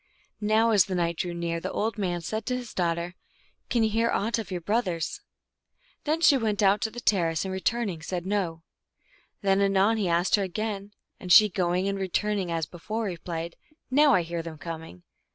Now 0.39 0.71
as 0.71 0.85
the 0.85 0.95
night 0.95 1.17
drew 1.17 1.35
near, 1.35 1.59
the 1.59 1.71
old 1.71 1.99
man 1.99 2.21
said 2.21 2.47
to 2.47 2.57
his 2.57 2.73
daughter," 2.73 3.13
Can 3.69 3.83
you 3.83 3.89
hear 3.91 4.09
aught 4.09 4.39
of 4.39 4.49
your 4.49 4.59
brothers?" 4.59 5.21
Then 6.05 6.21
she 6.21 6.37
went 6.37 6.63
out 6.63 6.81
to 6.81 6.89
the 6.89 6.99
terrace, 6.99 7.45
and, 7.45 7.51
returning, 7.51 8.01
said," 8.01 8.25
No." 8.25 8.63
Then 9.43 9.61
anon 9.61 9.97
he 9.97 10.09
asked 10.09 10.33
her 10.37 10.43
again, 10.43 10.93
and 11.19 11.31
she, 11.31 11.49
going 11.49 11.87
and 11.87 11.99
returning 11.99 12.51
as 12.51 12.65
be 12.65 12.79
fore, 12.79 13.03
replied," 13.03 13.55
Now 13.91 14.15
I 14.15 14.23
hear 14.23 14.41
them 14.41 14.57
coming." 14.57 15.03